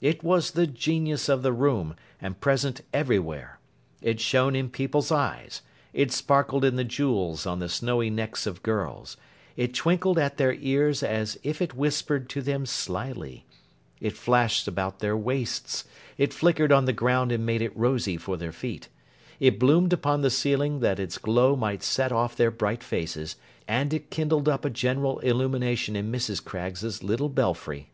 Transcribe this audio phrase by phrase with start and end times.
[0.00, 3.60] It was the Genius of the room, and present everywhere.
[4.02, 5.62] It shone in people's eyes,
[5.92, 9.16] it sparkled in the jewels on the snowy necks of girls,
[9.56, 13.46] it twinkled at their ears as if it whispered to them slyly,
[14.00, 15.84] it flashed about their waists,
[16.16, 18.88] it flickered on the ground and made it rosy for their feet,
[19.38, 23.36] it bloomed upon the ceiling that its glow might set off their bright faces,
[23.68, 26.44] and it kindled up a general illumination in Mrs.
[26.44, 27.90] Craggs's little belfry.